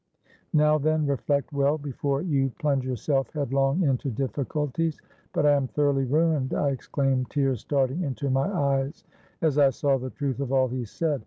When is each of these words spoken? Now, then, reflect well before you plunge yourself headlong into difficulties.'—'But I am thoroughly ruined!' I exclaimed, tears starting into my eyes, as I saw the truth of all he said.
Now, 0.55 0.79
then, 0.79 1.05
reflect 1.05 1.53
well 1.53 1.77
before 1.77 2.23
you 2.23 2.49
plunge 2.59 2.83
yourself 2.87 3.29
headlong 3.33 3.83
into 3.83 4.09
difficulties.'—'But 4.09 5.45
I 5.45 5.51
am 5.53 5.67
thoroughly 5.67 6.05
ruined!' 6.05 6.55
I 6.55 6.69
exclaimed, 6.71 7.29
tears 7.29 7.61
starting 7.61 8.01
into 8.01 8.31
my 8.31 8.51
eyes, 8.51 9.03
as 9.43 9.59
I 9.59 9.69
saw 9.69 9.99
the 9.99 10.09
truth 10.09 10.39
of 10.39 10.51
all 10.51 10.69
he 10.69 10.85
said. 10.85 11.19